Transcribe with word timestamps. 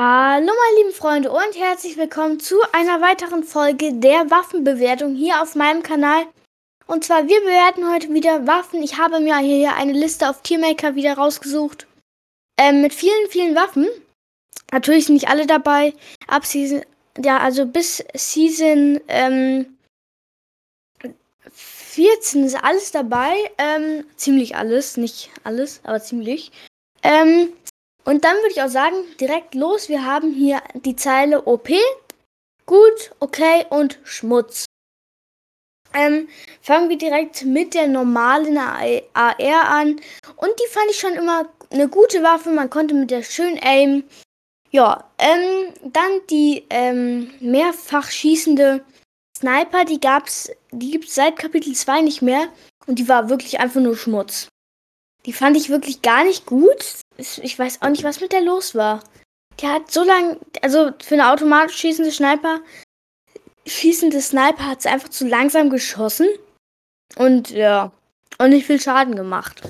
Hallo 0.00 0.46
meine 0.46 0.78
lieben 0.78 0.92
Freunde 0.94 1.32
und 1.32 1.56
herzlich 1.56 1.96
willkommen 1.96 2.38
zu 2.38 2.54
einer 2.72 3.00
weiteren 3.00 3.42
Folge 3.42 3.94
der 3.94 4.30
Waffenbewertung 4.30 5.16
hier 5.16 5.42
auf 5.42 5.56
meinem 5.56 5.82
Kanal. 5.82 6.24
Und 6.86 7.02
zwar, 7.02 7.26
wir 7.26 7.40
bewerten 7.40 7.92
heute 7.92 8.14
wieder 8.14 8.46
Waffen. 8.46 8.80
Ich 8.80 8.96
habe 8.96 9.18
mir 9.18 9.36
hier 9.38 9.74
eine 9.74 9.92
Liste 9.92 10.30
auf 10.30 10.40
Tiermaker 10.42 10.94
wieder 10.94 11.14
rausgesucht. 11.14 11.88
Ähm, 12.56 12.80
mit 12.80 12.94
vielen, 12.94 13.28
vielen 13.28 13.56
Waffen. 13.56 13.88
Natürlich 14.70 15.06
sind 15.06 15.14
nicht 15.14 15.30
alle 15.30 15.48
dabei. 15.48 15.92
Ab 16.28 16.46
Season, 16.46 16.84
ja, 17.18 17.38
also 17.38 17.66
bis 17.66 18.04
Season 18.14 19.00
ähm, 19.08 19.78
14 21.50 22.44
ist 22.44 22.62
alles 22.62 22.92
dabei. 22.92 23.34
Ähm, 23.58 24.04
ziemlich 24.14 24.54
alles, 24.54 24.96
nicht 24.96 25.30
alles, 25.42 25.80
aber 25.82 26.00
ziemlich. 26.00 26.52
Ähm, 27.02 27.52
und 28.08 28.24
dann 28.24 28.36
würde 28.36 28.52
ich 28.52 28.62
auch 28.62 28.70
sagen, 28.70 28.96
direkt 29.20 29.54
los. 29.54 29.90
Wir 29.90 30.02
haben 30.02 30.32
hier 30.32 30.62
die 30.72 30.96
Zeile 30.96 31.42
OP, 31.44 31.68
gut, 32.64 33.10
okay 33.20 33.66
und 33.68 33.98
Schmutz. 34.02 34.64
Ähm, 35.92 36.26
fangen 36.62 36.88
wir 36.88 36.96
direkt 36.96 37.44
mit 37.44 37.74
der 37.74 37.86
normalen 37.86 38.56
AR 38.56 39.68
an. 39.68 40.00
Und 40.36 40.50
die 40.58 40.70
fand 40.70 40.90
ich 40.90 40.98
schon 40.98 41.12
immer 41.12 41.50
eine 41.70 41.86
gute 41.86 42.22
Waffe. 42.22 42.48
Man 42.50 42.70
konnte 42.70 42.94
mit 42.94 43.10
der 43.10 43.22
schön 43.22 43.60
aimen. 43.62 44.04
Ja, 44.70 45.04
ähm, 45.18 45.74
dann 45.92 46.10
die 46.30 46.64
ähm, 46.70 47.30
mehrfach 47.40 48.10
schießende 48.10 48.86
Sniper, 49.36 49.84
die 49.84 50.00
gab's, 50.00 50.50
die 50.70 50.92
gibt's 50.92 51.14
seit 51.14 51.36
Kapitel 51.36 51.74
2 51.74 52.00
nicht 52.00 52.22
mehr. 52.22 52.48
Und 52.86 52.98
die 52.98 53.08
war 53.08 53.28
wirklich 53.28 53.60
einfach 53.60 53.82
nur 53.82 53.98
Schmutz. 53.98 54.48
Die 55.26 55.34
fand 55.34 55.58
ich 55.58 55.68
wirklich 55.68 56.00
gar 56.00 56.24
nicht 56.24 56.46
gut. 56.46 57.02
Ich 57.18 57.58
weiß 57.58 57.82
auch 57.82 57.88
nicht, 57.88 58.04
was 58.04 58.20
mit 58.20 58.32
der 58.32 58.42
los 58.42 58.74
war. 58.74 59.02
Der 59.60 59.72
hat 59.72 59.90
so 59.90 60.04
lange, 60.04 60.38
also 60.62 60.92
für 61.02 61.14
eine 61.14 61.30
automatisch 61.30 61.76
schießende 61.76 62.12
Sniper, 62.12 62.60
schießende 63.66 64.20
Sniper 64.20 64.66
hat 64.66 64.82
sie 64.82 64.88
einfach 64.88 65.08
zu 65.08 65.26
langsam 65.26 65.68
geschossen. 65.68 66.28
Und 67.16 67.50
ja, 67.50 67.92
und 68.38 68.50
nicht 68.50 68.66
viel 68.66 68.80
Schaden 68.80 69.16
gemacht. 69.16 69.62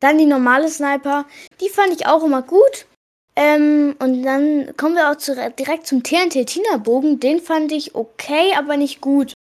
Dann 0.00 0.18
die 0.18 0.26
normale 0.26 0.68
Sniper, 0.68 1.26
die 1.60 1.68
fand 1.68 1.92
ich 1.92 2.06
auch 2.06 2.24
immer 2.24 2.42
gut. 2.42 2.86
Ähm, 3.34 3.96
und 3.98 4.22
dann 4.22 4.74
kommen 4.76 4.94
wir 4.94 5.10
auch 5.10 5.16
zu, 5.16 5.34
direkt 5.58 5.86
zum 5.86 6.02
TNT-Tina-Bogen. 6.02 7.20
Den 7.20 7.40
fand 7.40 7.72
ich 7.72 7.94
okay, 7.94 8.54
aber 8.56 8.78
nicht 8.78 9.02
gut. 9.02 9.34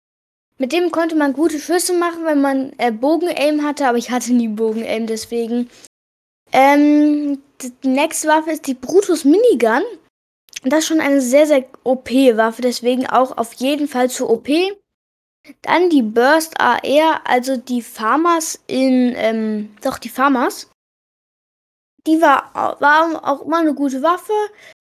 Mit 0.58 0.72
dem 0.72 0.91
konnte 0.91 1.17
man 1.17 1.33
gute 1.33 1.58
Schüsse 1.61 1.95
machen, 1.95 2.25
wenn 2.25 2.41
man 2.41 2.72
äh, 2.78 2.91
Bogen-Aim 2.91 3.64
hatte, 3.64 3.86
aber 3.86 3.98
ich 3.98 4.11
hatte 4.11 4.33
nie 4.33 4.48
Bogen-Aim, 4.48 5.06
deswegen. 5.06 5.70
Ähm, 6.55 7.42
die 7.60 7.88
nächste 7.88 8.28
Waffe 8.28 8.52
ist 8.52 8.69
die 8.69 8.74
Brutus 8.74 9.24
Minigun. 9.24 9.83
Das 10.62 10.80
ist 10.80 10.86
schon 10.86 11.00
eine 11.00 11.20
sehr, 11.20 11.48
sehr 11.48 11.64
OP-Waffe, 11.83 12.62
deswegen 12.62 13.06
auch 13.08 13.36
auf 13.36 13.52
jeden 13.55 13.88
Fall 13.88 14.08
zu 14.08 14.30
OP. 14.30 14.48
Dann 15.62 15.91
die 15.91 16.02
Burst 16.02 16.58
AR, 16.61 17.20
also 17.24 17.56
die 17.56 17.83
Farmers 17.83 18.62
in, 18.69 19.14
ähm, 19.16 19.77
doch 19.83 19.98
die 19.98 20.08
Farmers. 20.08 20.70
Die 22.06 22.22
war, 22.22 22.52
war 22.80 23.28
auch 23.28 23.42
immer 23.42 23.58
eine 23.58 23.74
gute 23.74 24.02
Waffe, 24.02 24.33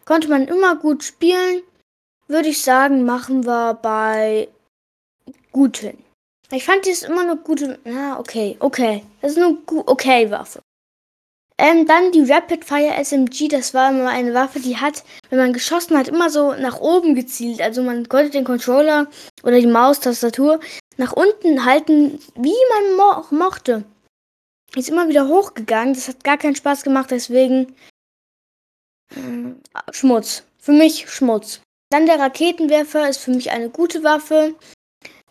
konnte 0.05 0.29
man 0.29 0.47
immer 0.47 0.75
gut 0.75 1.03
spielen. 1.03 1.63
Würde 2.27 2.49
ich 2.49 2.61
sagen, 2.61 3.03
machen 3.03 3.45
wir 3.45 3.73
bei 3.81 4.47
gut 5.51 5.77
hin. 5.77 5.97
Ich 6.51 6.65
fand 6.65 6.85
die 6.85 6.91
ist 6.91 7.03
immer 7.03 7.21
eine 7.21 7.35
gute. 7.35 7.79
Na, 7.83 8.19
okay, 8.19 8.57
okay. 8.59 9.03
Das 9.21 9.31
ist 9.31 9.37
eine 9.39 9.57
okay 9.67 10.29
Waffe. 10.29 10.61
Ähm, 11.57 11.85
dann 11.85 12.11
die 12.11 12.31
Rapid 12.31 12.65
Fire 12.65 12.93
SMG, 13.03 13.47
das 13.47 13.73
war 13.73 13.91
immer 13.91 14.09
eine 14.09 14.33
Waffe, 14.33 14.59
die 14.59 14.77
hat, 14.77 15.03
wenn 15.29 15.39
man 15.39 15.53
geschossen 15.53 15.97
hat, 15.97 16.07
immer 16.07 16.29
so 16.29 16.53
nach 16.53 16.79
oben 16.79 17.15
gezielt. 17.15 17.61
Also 17.61 17.83
man 17.83 18.09
konnte 18.09 18.31
den 18.31 18.43
Controller 18.43 19.07
oder 19.43 19.59
die 19.59 19.67
Maustastatur 19.67 20.59
nach 20.97 21.13
unten 21.13 21.65
halten, 21.65 22.19
wie 22.35 22.55
man 22.73 22.97
mo 22.97 23.25
mochte. 23.31 23.83
Ist 24.75 24.89
immer 24.89 25.07
wieder 25.07 25.27
hochgegangen, 25.27 25.93
das 25.93 26.07
hat 26.07 26.23
gar 26.23 26.37
keinen 26.37 26.55
Spaß 26.55 26.83
gemacht, 26.83 27.11
deswegen 27.11 27.75
äh, 29.11 29.91
Schmutz. 29.91 30.43
Für 30.57 30.71
mich 30.71 31.09
Schmutz. 31.09 31.61
Dann 31.91 32.07
der 32.07 32.19
Raketenwerfer 32.19 33.07
ist 33.07 33.19
für 33.19 33.31
mich 33.31 33.51
eine 33.51 33.69
gute 33.69 34.03
Waffe. 34.03 34.55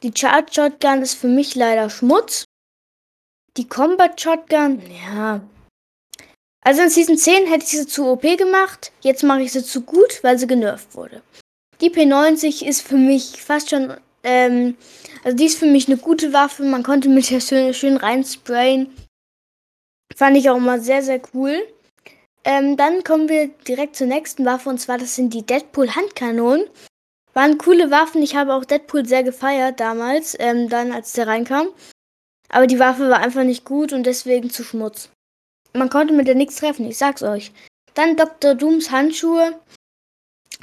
Die 0.03 0.13
Charge 0.15 0.53
Shotgun 0.53 1.03
ist 1.03 1.15
für 1.15 1.29
mich 1.29 1.57
leider 1.57 1.91
Schmutz. 1.91 2.45
Die 3.57 3.69
Combat 3.69 4.21
Shotgun, 4.21 4.81
ja. 4.91 5.41
Also 6.65 6.83
in 6.83 6.91
Season 6.91 7.19
10 7.19 7.47
hätte 7.47 7.65
ich 7.65 7.71
sie 7.71 7.87
zu 7.87 8.07
OP 8.07 8.23
gemacht. 8.23 8.93
Jetzt 9.01 9.25
mache 9.25 9.43
ich 9.43 9.53
sie 9.53 9.65
zu 9.65 9.83
gut, 9.83 10.23
weil 10.23 10.39
sie 10.39 10.47
genervt 10.47 10.95
wurde. 10.95 11.23
Die 11.81 11.91
P90 11.91 12.65
ist 12.65 12.83
für 12.83 12.97
mich 12.97 13.43
fast 13.43 13.71
schon, 13.71 13.97
ähm, 14.23 14.77
also 15.25 15.37
die 15.37 15.47
ist 15.47 15.59
für 15.59 15.67
mich 15.67 15.89
eine 15.89 15.97
gute 15.97 16.33
Waffe. 16.33 16.63
Man 16.63 16.85
konnte 16.85 17.09
mit 17.09 17.29
der 17.31 17.41
schön, 17.41 17.75
schön 17.75 17.97
reinsprayen. 17.97 18.95
Fand 20.17 20.37
ich 20.37 20.49
auch 20.51 20.57
immer 20.57 20.79
sehr, 20.79 21.03
sehr 21.03 21.21
cool. 21.35 21.61
Ähm, 22.45 22.77
dann 22.77 23.03
kommen 23.03 23.29
wir 23.29 23.49
direkt 23.67 23.97
zur 23.97 24.07
nächsten 24.07 24.45
Waffe 24.45 24.69
und 24.69 24.79
zwar 24.79 24.99
das 24.99 25.17
sind 25.17 25.35
die 25.35 25.45
Deadpool 25.45 25.95
Handkanonen. 25.95 26.67
Waren 27.35 27.59
coole 27.59 27.91
Waffen. 27.91 28.23
Ich 28.23 28.37
habe 28.37 28.55
auch 28.55 28.65
Deadpool 28.65 29.07
sehr 29.07 29.25
gefeiert 29.25 29.81
damals, 29.81 30.37
ähm, 30.39 30.69
dann 30.69 30.93
als 30.93 31.13
der 31.13 31.27
reinkam. 31.27 31.69
Aber 32.49 32.67
die 32.67 32.79
Waffe 32.79 33.09
war 33.09 33.19
einfach 33.19 33.45
nicht 33.45 33.65
gut 33.65 33.93
und 33.93 34.05
deswegen 34.05 34.51
zu 34.51 34.63
Schmutz. 34.63 35.09
Man 35.75 35.91
konnte 35.91 36.13
mit 36.13 36.29
der 36.29 36.35
nichts 36.35 36.57
treffen, 36.57 36.87
ich 36.87 36.99
sag's 36.99 37.23
euch. 37.23 37.53
Dann 37.95 38.17
Dr. 38.17 38.55
Dooms 38.55 38.91
Handschuhe. 38.91 39.59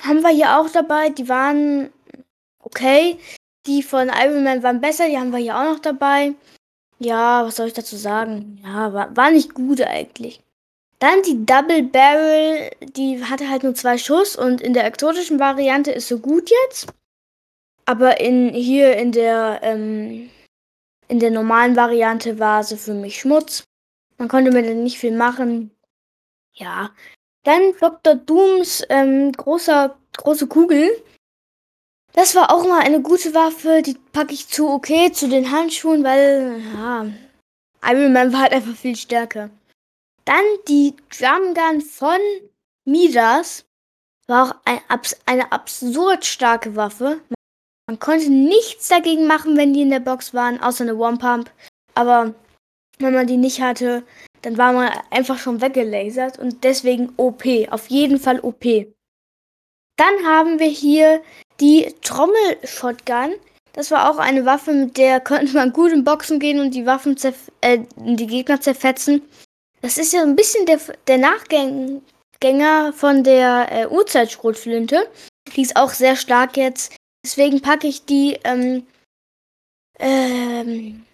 Haben 0.01 0.21
wir 0.21 0.29
hier 0.29 0.57
auch 0.57 0.69
dabei. 0.69 1.09
Die 1.09 1.27
waren 1.27 1.91
okay. 2.59 3.17
Die 3.65 3.83
von 3.83 4.09
Iron 4.09 4.43
Man 4.43 4.63
waren 4.63 4.81
besser, 4.81 5.07
die 5.07 5.17
haben 5.17 5.31
wir 5.31 5.39
hier 5.39 5.57
auch 5.57 5.73
noch 5.73 5.79
dabei. 5.79 6.33
Ja, 6.99 7.45
was 7.45 7.55
soll 7.55 7.67
ich 7.67 7.73
dazu 7.73 7.95
sagen? 7.95 8.59
Ja, 8.63 8.93
war, 8.93 9.15
war 9.15 9.31
nicht 9.31 9.53
gut 9.53 9.81
eigentlich. 9.81 10.41
Dann 10.99 11.21
die 11.23 11.45
Double 11.45 11.83
Barrel, 11.83 12.71
die 12.81 13.23
hatte 13.23 13.49
halt 13.49 13.63
nur 13.63 13.73
zwei 13.73 13.97
Schuss 13.97 14.35
und 14.35 14.59
in 14.59 14.73
der 14.73 14.85
exotischen 14.85 15.39
Variante 15.39 15.91
ist 15.91 16.09
so 16.09 16.19
gut 16.19 16.49
jetzt. 16.65 16.87
Aber 17.85 18.19
in 18.19 18.53
hier 18.53 18.97
in 18.97 19.13
der 19.13 19.59
ähm, 19.63 20.29
in 21.07 21.19
der 21.19 21.31
normalen 21.31 21.75
Variante 21.75 22.37
war 22.37 22.63
sie 22.63 22.77
für 22.77 22.93
mich 22.93 23.19
Schmutz. 23.19 23.63
Man 24.19 24.27
konnte 24.27 24.51
mir 24.51 24.61
dann 24.61 24.83
nicht 24.83 24.99
viel 24.99 25.15
machen. 25.15 25.71
Ja. 26.53 26.91
Dann 27.43 27.73
Dr. 27.79 28.15
Dooms 28.15 28.85
ähm, 28.89 29.31
großer 29.31 29.97
große 30.17 30.47
Kugel. 30.47 30.91
Das 32.13 32.35
war 32.35 32.53
auch 32.53 32.67
mal 32.67 32.81
eine 32.81 33.01
gute 33.01 33.33
Waffe. 33.33 33.81
Die 33.81 33.97
packe 34.11 34.33
ich 34.33 34.47
zu 34.47 34.69
okay 34.69 35.11
zu 35.11 35.29
den 35.29 35.51
Handschuhen, 35.51 36.03
weil 36.03 36.61
ja, 36.75 37.05
Iron 37.83 38.13
Man 38.13 38.33
war 38.33 38.41
halt 38.41 38.51
einfach 38.51 38.75
viel 38.75 38.95
stärker. 38.95 39.49
Dann 40.25 40.43
die 40.67 40.95
Drumgun 41.17 41.81
von 41.81 42.19
Midas. 42.85 43.65
War 44.27 44.49
auch 44.49 44.55
ein, 44.65 44.79
eine 45.25 45.51
absurd 45.51 46.25
starke 46.25 46.75
Waffe. 46.75 47.21
Man 47.87 47.97
konnte 47.97 48.29
nichts 48.29 48.89
dagegen 48.89 49.25
machen, 49.25 49.57
wenn 49.57 49.73
die 49.73 49.81
in 49.81 49.89
der 49.89 49.99
Box 49.99 50.35
waren, 50.35 50.61
außer 50.61 50.83
eine 50.83 50.95
One 50.95 51.17
Pump. 51.17 51.51
Aber 51.95 52.35
wenn 52.99 53.13
man 53.13 53.27
die 53.27 53.37
nicht 53.37 53.61
hatte, 53.61 54.03
dann 54.41 54.57
war 54.57 54.73
man 54.73 54.91
einfach 55.09 55.37
schon 55.37 55.61
weggelasert 55.61 56.39
und 56.39 56.63
deswegen 56.63 57.13
OP. 57.17 57.43
Auf 57.71 57.87
jeden 57.87 58.19
Fall 58.19 58.39
OP. 58.39 58.63
Dann 59.97 60.25
haben 60.25 60.59
wir 60.59 60.67
hier 60.67 61.21
die 61.59 61.93
Trommel-Shotgun. 62.01 63.35
Das 63.73 63.91
war 63.91 64.09
auch 64.09 64.17
eine 64.17 64.45
Waffe, 64.45 64.73
mit 64.73 64.97
der 64.97 65.19
konnte 65.19 65.53
man 65.53 65.73
gut 65.73 65.91
in 65.91 66.03
Boxen 66.03 66.39
gehen 66.39 66.59
und 66.59 66.71
die 66.71 66.85
Waffen 66.85 67.15
äh, 67.61 67.79
die 67.95 68.27
Gegner 68.27 68.59
zerfetzen. 68.59 69.21
Das 69.81 69.97
ist 69.97 70.13
ja 70.13 70.21
ein 70.21 70.35
bisschen 70.35 70.65
der, 70.65 70.79
der 71.07 71.17
Nachgänger 71.17 72.93
von 72.93 73.23
der 73.23 73.67
äh, 73.71 73.87
Urzeitschrotflinte. 73.87 75.07
Die 75.55 75.61
ist 75.61 75.75
auch 75.75 75.91
sehr 75.91 76.15
stark 76.15 76.57
jetzt. 76.57 76.95
Deswegen 77.23 77.61
packe 77.61 77.87
ich 77.87 78.05
die, 78.05 78.39
ähm, 78.43 78.85
ähm, 79.99 81.05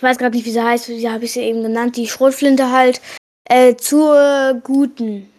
ich 0.00 0.02
weiß 0.02 0.16
gerade 0.16 0.34
nicht, 0.34 0.46
wie 0.46 0.52
sie 0.52 0.62
heißt, 0.62 0.88
wie 0.88 1.10
habe 1.10 1.26
ich 1.26 1.32
sie 1.32 1.42
eben 1.42 1.62
genannt, 1.62 1.94
die 1.94 2.08
Schrotflinte 2.08 2.70
halt, 2.70 3.02
äh, 3.44 3.76
zur 3.76 4.58
guten, 4.64 5.30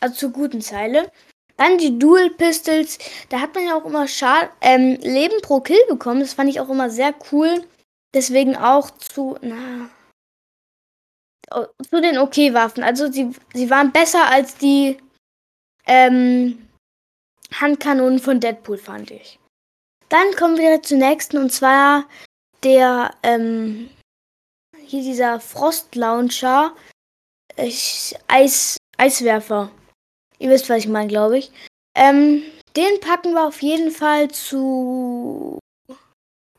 also 0.00 0.14
zur 0.14 0.30
guten 0.30 0.62
Zeile. 0.62 1.12
Dann 1.58 1.76
die 1.76 1.98
Dual 1.98 2.30
Pistols, 2.30 2.96
da 3.28 3.42
hat 3.42 3.54
man 3.54 3.66
ja 3.66 3.76
auch 3.76 3.84
immer 3.84 4.08
Schad 4.08 4.48
ähm, 4.62 4.96
Leben 5.02 5.42
pro 5.42 5.60
Kill 5.60 5.80
bekommen. 5.90 6.20
Das 6.20 6.32
fand 6.32 6.48
ich 6.48 6.60
auch 6.60 6.70
immer 6.70 6.88
sehr 6.88 7.14
cool. 7.30 7.62
Deswegen 8.14 8.56
auch 8.56 8.90
zu, 8.90 9.36
na, 9.42 9.90
zu 11.90 12.00
den 12.00 12.16
Okay-Waffen. 12.16 12.84
Also 12.84 13.12
sie, 13.12 13.32
sie 13.52 13.68
waren 13.68 13.92
besser 13.92 14.28
als 14.30 14.56
die 14.56 14.96
ähm, 15.86 16.66
Handkanonen 17.52 18.18
von 18.18 18.40
Deadpool, 18.40 18.78
fand 18.78 19.10
ich. 19.10 19.38
Dann 20.08 20.34
kommen 20.36 20.56
wir 20.56 20.82
zur 20.82 20.96
nächsten 20.96 21.36
und 21.36 21.52
zwar 21.52 22.06
der 22.62 23.10
ähm, 23.22 23.90
hier 24.86 25.02
dieser 25.02 25.40
Frost 25.40 25.94
Launcher 25.94 26.74
äh, 27.56 27.72
Eis, 28.28 28.76
Eiswerfer. 28.96 29.70
Ihr 30.38 30.50
wisst, 30.50 30.68
was 30.68 30.78
ich 30.78 30.88
meine, 30.88 31.08
glaube 31.08 31.38
ich. 31.38 31.50
Ähm, 31.94 32.42
den 32.76 33.00
packen 33.00 33.32
wir 33.32 33.46
auf 33.46 33.62
jeden 33.62 33.90
Fall 33.90 34.30
zu 34.30 35.58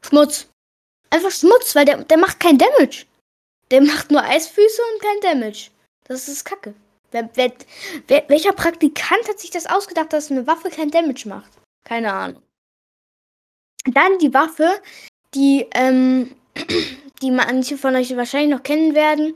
Schmutz. 0.01 0.47
Einfach 1.09 1.31
Schmutz, 1.31 1.75
weil 1.75 1.85
der, 1.85 2.03
der 2.03 2.17
macht 2.17 2.39
kein 2.39 2.57
Damage. 2.57 3.05
Der 3.71 3.81
macht 3.81 4.11
nur 4.11 4.23
Eisfüße 4.23 4.81
und 4.93 5.01
kein 5.01 5.19
Damage. 5.21 5.69
Das 6.05 6.27
ist 6.27 6.43
kacke. 6.45 6.73
Wer, 7.11 7.29
wer, 7.35 7.51
wer, 8.07 8.27
welcher 8.29 8.53
Praktikant 8.53 9.27
hat 9.27 9.39
sich 9.39 9.51
das 9.51 9.65
ausgedacht, 9.65 10.11
dass 10.11 10.31
eine 10.31 10.47
Waffe 10.47 10.69
kein 10.69 10.91
Damage 10.91 11.27
macht? 11.27 11.51
Keine 11.85 12.11
Ahnung. 12.11 12.41
Dann 13.85 14.17
die 14.19 14.33
Waffe, 14.33 14.81
die, 15.33 15.65
ähm, 15.73 16.35
die 17.21 17.31
manche 17.31 17.77
von 17.77 17.95
euch 17.95 18.15
wahrscheinlich 18.15 18.55
noch 18.55 18.63
kennen 18.63 18.95
werden. 18.95 19.33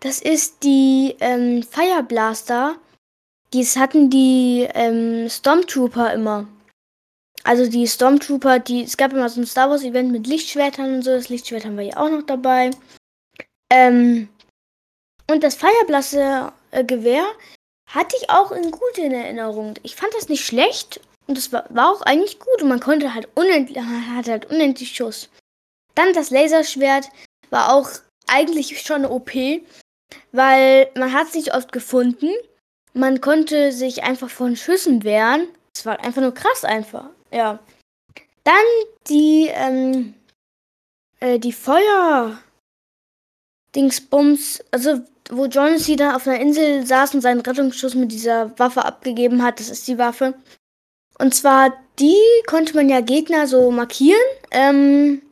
Das 0.00 0.20
ist 0.20 0.62
die 0.62 1.16
ähm, 1.20 1.62
Fire 1.62 2.02
Blaster. 2.02 2.76
Dies 3.52 3.76
hatten 3.76 4.10
die 4.10 4.68
ähm, 4.74 5.28
Stormtrooper 5.28 6.12
immer. 6.12 6.46
Also 7.44 7.68
die 7.68 7.86
Stormtrooper, 7.86 8.58
die, 8.58 8.82
es 8.82 8.96
gab 8.96 9.12
immer 9.12 9.28
so 9.28 9.40
ein 9.40 9.46
Star 9.46 9.70
Wars 9.70 9.84
Event 9.84 10.10
mit 10.10 10.26
Lichtschwertern 10.26 10.96
und 10.96 11.02
so. 11.02 11.10
Das 11.12 11.28
Lichtschwert 11.28 11.64
haben 11.64 11.76
wir 11.76 11.84
hier 11.84 12.00
auch 12.00 12.10
noch 12.10 12.22
dabei. 12.22 12.70
Ähm, 13.72 14.28
und 15.30 15.42
das 15.42 15.54
Fireblaster 15.54 16.52
äh, 16.70 16.84
Gewehr 16.84 17.24
hatte 17.88 18.16
ich 18.20 18.30
auch 18.30 18.52
in 18.52 18.70
gut 18.70 18.98
in 18.98 19.12
Erinnerung. 19.12 19.74
Ich 19.82 19.96
fand 19.96 20.12
das 20.14 20.28
nicht 20.28 20.44
schlecht 20.44 21.00
und 21.26 21.38
das 21.38 21.52
war, 21.52 21.66
war 21.70 21.90
auch 21.90 22.02
eigentlich 22.02 22.38
gut 22.38 22.62
und 22.62 22.68
man 22.68 22.80
konnte 22.80 23.14
halt 23.14 23.28
unendlich, 23.34 23.78
hatte 23.78 24.32
halt 24.32 24.46
unendlich 24.46 24.94
Schuss. 24.94 25.28
Dann 25.96 26.12
das 26.12 26.30
Laserschwert 26.30 27.08
war 27.50 27.72
auch 27.72 27.88
eigentlich 28.28 28.80
schon 28.82 29.04
OP, 29.04 29.32
weil 30.30 30.88
man 30.94 31.12
hat 31.12 31.28
es 31.28 31.34
nicht 31.34 31.54
oft 31.54 31.72
gefunden. 31.72 32.30
Man 32.92 33.20
konnte 33.20 33.72
sich 33.72 34.04
einfach 34.04 34.30
von 34.30 34.56
Schüssen 34.56 35.02
wehren. 35.02 35.48
Es 35.74 35.84
war 35.84 35.98
einfach 36.00 36.22
nur 36.22 36.34
krass 36.34 36.64
einfach. 36.64 37.10
Ja. 37.32 37.58
Dann 38.44 38.54
die, 39.08 39.48
ähm, 39.52 40.14
äh, 41.20 41.38
die 41.38 41.52
Feuer. 41.52 42.38
Dingsbums, 43.74 44.64
also 44.70 45.00
wo 45.30 45.46
John 45.46 45.78
C. 45.78 45.96
da 45.96 46.16
auf 46.16 46.26
einer 46.26 46.40
Insel 46.40 46.86
saß 46.86 47.14
und 47.14 47.20
seinen 47.20 47.40
Rettungsschuss 47.40 47.94
mit 47.94 48.12
dieser 48.12 48.58
Waffe 48.58 48.84
abgegeben 48.84 49.42
hat, 49.42 49.60
das 49.60 49.68
ist 49.68 49.86
die 49.88 49.98
Waffe. 49.98 50.34
Und 51.18 51.34
zwar, 51.34 51.72
die 51.98 52.16
konnte 52.46 52.74
man 52.74 52.88
ja 52.88 53.00
Gegner 53.00 53.46
so 53.46 53.70
markieren. 53.70 54.20
Ähm, 54.50 55.22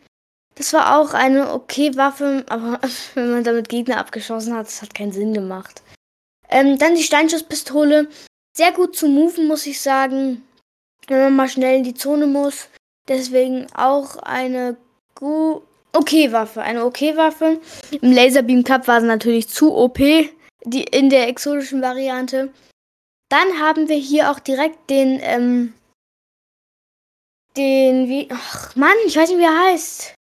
das 0.57 0.73
war 0.73 0.99
auch 0.99 1.15
eine 1.15 1.53
okay 1.53 1.97
Waffe, 1.97 2.45
aber 2.49 2.81
wenn 3.15 3.33
man 3.33 3.45
damit 3.45 3.69
Gegner 3.69 3.99
abgeschossen 3.99 4.55
hat, 4.55 4.67
das 4.67 4.83
hat 4.83 4.95
keinen 4.95 5.13
Sinn 5.13 5.35
gemacht. 5.35 5.83
Ähm, 6.49 6.79
dann 6.79 6.95
die 6.95 7.03
Steinschusspistole. 7.03 8.09
Sehr 8.57 8.73
gut 8.73 8.97
zu 8.97 9.09
moven, 9.09 9.49
muss 9.49 9.67
ich 9.67 9.81
sagen. 9.81 10.43
Wenn 11.09 11.19
man 11.19 11.37
mal 11.37 11.49
schnell 11.49 11.79
in 11.79 11.85
die 11.85 11.95
Zone 11.95 12.27
muss. 12.27 12.69
Deswegen 13.09 13.67
auch 13.75 14.17
eine 14.19 14.77
gut 15.15 15.63
okay 15.93 16.33
Waffe. 16.33 16.63
Eine 16.63 16.85
okay 16.85 17.17
Waffe. 17.17 17.61
Im 17.91 18.13
Laserbeam 18.13 18.63
Cup 18.63 18.87
war 18.87 19.01
sie 19.01 19.07
natürlich 19.07 19.49
zu 19.49 19.75
OP. 19.75 19.99
Die 19.99 20.85
in 20.85 21.11
der 21.11 21.29
exotischen 21.29 21.83
Variante. 21.83 22.53
Dann 23.29 23.59
haben 23.59 23.89
wir 23.89 23.97
hier 23.97 24.31
auch 24.31 24.39
direkt 24.39 24.89
den, 24.89 25.19
ähm, 25.21 25.75
den, 27.57 28.09
wie, 28.09 28.29
ach 28.31 28.77
Mann, 28.77 28.95
ich 29.07 29.17
weiß 29.17 29.31
nicht, 29.31 29.39
wie 29.39 29.45
er 29.45 29.73
heißt. 29.73 30.15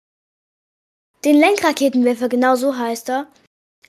Den 1.24 1.38
Lenkraketenwerfer, 1.38 2.30
genau 2.30 2.56
so 2.56 2.78
heißt 2.78 3.10
er. 3.10 3.28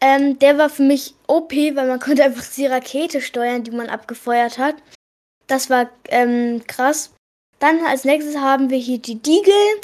Ähm, 0.01 0.39
der 0.39 0.59
war 0.59 0.69
für 0.69 0.83
mich 0.83 1.15
OP, 1.27 1.53
weil 1.53 1.87
man 1.87 2.01
konnte 2.01 2.25
einfach 2.25 2.45
die 2.55 2.67
Rakete 2.67 3.21
steuern, 3.21 3.65
die 3.65 3.71
man 3.71 3.89
abgefeuert 3.89 4.59
hat. 4.59 4.77
Das 5.47 5.71
war 5.71 5.91
ähm, 6.09 6.63
krass. 6.67 7.15
Dann 7.59 7.85
als 7.87 8.05
nächstes 8.05 8.37
haben 8.37 8.71
wir 8.71 8.79
hier 8.79 8.99
die 8.99 9.23
Deagle. 9.23 9.81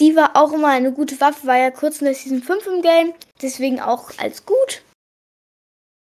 Die 0.00 0.16
war 0.16 0.36
auch 0.36 0.52
immer 0.52 0.68
eine 0.68 0.92
gute 0.92 1.20
Waffe, 1.20 1.46
war 1.46 1.56
ja 1.56 1.70
kurz 1.70 2.00
in 2.00 2.06
der 2.06 2.14
Season 2.14 2.42
5 2.42 2.66
im 2.66 2.82
Game, 2.82 3.14
deswegen 3.40 3.80
auch 3.80 4.10
als 4.18 4.44
gut. 4.44 4.82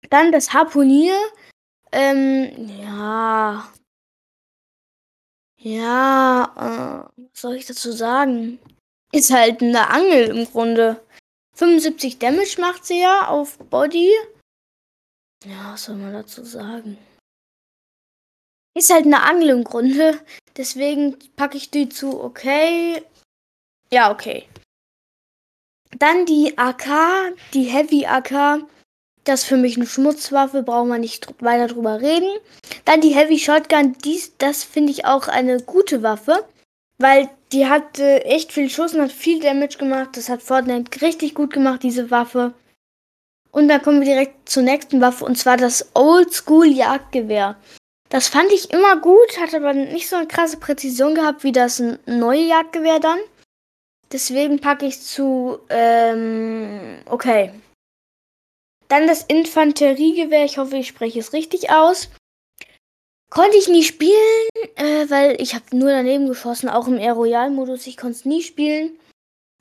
Dann 0.09 0.33
das 0.33 0.55
Harpunier. 0.55 1.15
Ähm, 1.93 2.71
ja. 2.81 3.69
Ja, 5.59 7.11
äh, 7.15 7.23
was 7.23 7.41
soll 7.41 7.57
ich 7.57 7.67
dazu 7.67 7.93
sagen? 7.93 8.59
Ist 9.15 9.31
halt 9.31 9.63
eine 9.63 9.91
Angel 9.91 10.37
im 10.37 10.47
Grunde. 10.47 11.05
75 11.55 12.19
Damage 12.19 12.61
macht 12.61 12.85
sie 12.85 13.01
ja 13.01 13.29
auf 13.29 13.59
Body. 13.59 14.11
Ja, 15.45 15.73
was 15.73 15.85
soll 15.85 15.97
man 15.97 16.13
dazu 16.13 16.45
sagen? 16.45 16.97
Ist 18.75 18.91
halt 18.91 19.05
eine 19.05 19.23
Angel 19.23 19.51
im 19.51 19.65
Grunde. 19.65 20.19
Deswegen 20.57 21.19
packe 21.37 21.57
ich 21.57 21.71
die 21.71 21.89
zu 21.89 22.23
okay. 22.23 23.03
Ja, 23.91 24.11
okay. 24.11 24.49
Dann 25.99 26.25
die 26.25 26.57
AK, 26.57 27.35
die 27.53 27.65
Heavy 27.65 28.07
AK. 28.07 28.67
Das 29.25 29.43
ist 29.43 29.47
für 29.47 29.57
mich 29.57 29.77
eine 29.77 29.87
Schmutzwaffe, 29.87 30.63
brauchen 30.63 30.89
wir 30.89 30.99
nicht 30.99 31.29
weiter 31.43 31.73
drüber 31.73 32.01
reden. 32.01 32.31
Dann 32.87 33.01
die 33.01 33.15
Heavy 33.15 33.39
Shotgun, 33.39 33.97
dies, 33.99 34.37
das 34.39 34.65
finde 34.65 34.91
ich 34.91 35.05
auch 35.05 35.29
eine 35.29 35.61
gute 35.63 36.03
Waffe, 36.03 36.45
weil 36.99 37.29
die 37.53 37.67
hat 37.67 37.99
äh, 37.99 38.19
echt 38.19 38.53
viel 38.53 38.71
Schuss 38.71 38.95
und 38.95 39.03
hat 39.03 39.13
viel 39.13 39.41
Damage 39.41 39.79
gemacht. 39.79 40.11
Das 40.15 40.29
hat 40.29 40.43
Fortnite 40.43 41.03
richtig 41.03 41.35
gut 41.35 41.53
gemacht, 41.53 41.83
diese 41.83 42.11
Waffe. 42.11 42.55
Und 43.51 43.69
dann 43.69 43.83
kommen 43.83 44.01
wir 44.01 44.07
direkt 44.07 44.49
zur 44.49 44.63
nächsten 44.63 45.01
Waffe 45.01 45.25
und 45.25 45.37
zwar 45.37 45.57
das 45.57 45.91
Old 45.95 46.33
School 46.33 46.67
Jagdgewehr. 46.67 47.57
Das 48.09 48.29
fand 48.29 48.51
ich 48.53 48.71
immer 48.71 48.97
gut, 48.97 49.39
hat 49.41 49.55
aber 49.55 49.73
nicht 49.73 50.09
so 50.09 50.17
eine 50.17 50.27
krasse 50.27 50.59
Präzision 50.59 51.15
gehabt 51.15 51.45
wie 51.45 51.53
das 51.53 51.83
neue 52.07 52.43
Jagdgewehr 52.43 52.99
dann. 52.99 53.19
Deswegen 54.13 54.61
packe 54.61 54.87
ich 54.87 55.01
zu, 55.01 55.59
ähm, 55.71 56.99
okay. 57.07 57.53
Dann 58.89 59.07
das 59.07 59.23
Infanteriegewehr. 59.23 60.45
Ich 60.45 60.59
hoffe, 60.59 60.77
ich 60.77 60.89
spreche 60.89 61.21
es 61.21 61.33
richtig 61.33 61.71
aus. 61.71 62.11
Konnte 63.33 63.57
ich 63.57 63.67
nie 63.67 63.83
spielen, 63.83 64.49
äh, 64.75 65.09
weil 65.09 65.41
ich 65.41 65.55
habe 65.55 65.65
nur 65.75 65.89
daneben 65.89 66.27
geschossen, 66.27 66.69
auch 66.69 66.87
im 66.87 66.99
Air 66.99 67.15
Royal-Modus. 67.15 67.87
Ich 67.87 67.97
konnte 67.97 68.19
es 68.19 68.25
nie 68.27 68.43
spielen. 68.43 68.99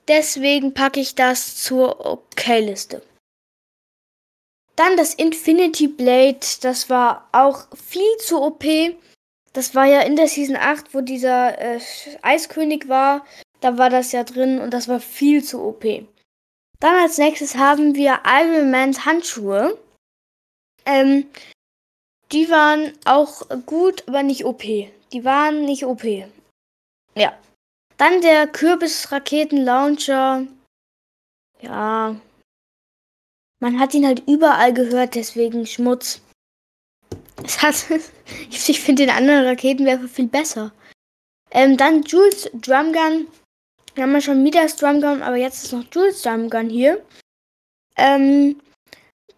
Deswegen 0.10 0.74
packe 0.74 1.00
ich 1.00 1.16
das 1.16 1.56
zur 1.56 2.06
Okay-Liste. 2.06 3.02
Dann 4.76 4.98
das 4.98 5.14
Infinity 5.14 5.88
Blade. 5.88 6.42
Das 6.62 6.90
war 6.90 7.30
auch 7.32 7.66
viel 7.78 8.18
zu 8.20 8.42
OP. 8.42 8.66
Das 9.54 9.74
war 9.74 9.86
ja 9.86 10.02
in 10.02 10.18
der 10.18 10.28
Season 10.28 10.58
8, 10.58 10.94
wo 10.94 11.00
dieser 11.00 11.58
äh, 11.58 11.80
Eiskönig 12.24 12.90
war. 12.90 13.26
Da 13.62 13.78
war 13.78 13.90
das 13.90 14.12
ja 14.12 14.26
drin 14.26 14.60
und 14.60 14.74
das 14.74 14.90
war 14.90 15.00
viel 15.00 15.46
zu 15.46 15.62
OP. 15.62 15.86
Dann 16.82 16.96
als 16.96 17.18
nächstes 17.18 17.56
haben 17.56 17.96
wir 17.96 18.20
Iron 18.26 18.70
Mans 18.70 19.06
Handschuhe. 19.06 19.78
Ähm, 20.86 21.28
die 22.32 22.50
waren 22.50 22.94
auch 23.06 23.48
gut, 23.66 24.08
aber 24.08 24.24
nicht 24.24 24.46
OP. 24.46 24.64
Die 24.64 25.24
waren 25.24 25.66
nicht 25.66 25.86
OP. 25.86 26.04
Ja. 27.16 27.38
Dann 27.98 28.22
der 28.22 28.48
Kürbis-Raketen-Launcher. 28.48 30.48
Ja. 31.62 32.16
Man 33.60 33.80
hat 33.80 33.94
ihn 33.94 34.08
halt 34.08 34.24
überall 34.28 34.74
gehört, 34.74 35.16
deswegen 35.16 35.68
Schmutz. 35.68 36.22
Es 37.44 37.62
hat, 37.62 37.86
ich 38.50 38.82
finde 38.82 39.06
den 39.06 39.16
anderen 39.16 39.46
Raketenwerfer 39.46 40.08
viel 40.08 40.28
besser. 40.28 40.72
Ähm, 41.52 41.78
dann 41.78 42.02
Jules 42.04 42.50
Drumgun. 42.54 43.28
Wir 43.94 44.04
haben 44.04 44.14
ja 44.14 44.22
schon 44.22 44.42
Midas 44.42 44.78
Drumgun, 44.78 45.22
aber 45.22 45.36
jetzt 45.36 45.66
ist 45.66 45.74
noch 45.74 45.84
Jules 45.92 46.22
Drumgun 46.22 46.70
hier. 46.70 47.06
Ähm, 47.98 48.62